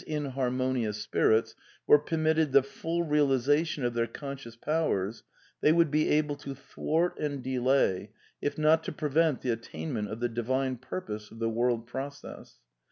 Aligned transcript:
inharmonious 0.07 0.97
spirits 0.99 1.53
were 1.85 1.99
permitted 1.99 2.51
the 2.51 2.63
full 2.63 3.03
realization 3.03 3.85
of 3.85 3.93
their 3.93 4.07
conscious 4.07 4.55
powers, 4.55 5.21
they 5.61 5.71
would 5.71 5.91
be 5.91 6.09
able 6.09 6.35
to 6.35 6.55
thwart 6.55 7.15
and 7.19 7.43
delay, 7.43 8.09
if 8.41 8.57
not 8.57 8.83
to 8.83 8.91
prevent 8.91 9.41
the 9.41 9.51
attainment 9.51 10.09
of 10.09 10.19
the 10.19 10.29
divine 10.29 10.75
purpose 10.75 11.29
of 11.29 11.37
the 11.37 11.49
world 11.51 11.85
process 11.85 12.57